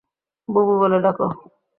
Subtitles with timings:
[0.49, 1.27] বুবু বলে ডাকো।